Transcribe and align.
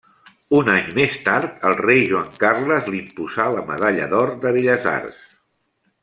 Un 0.59 0.69
any 0.75 0.87
més 0.99 1.17
tard, 1.25 1.59
el 1.71 1.75
rei 1.81 2.01
Joan 2.13 2.31
Carles 2.45 2.89
l'imposà 2.93 3.45
la 3.57 3.65
medalla 3.71 4.07
d'or 4.15 4.31
de 4.47 4.53
Belles 4.59 4.89
Arts. 4.97 5.21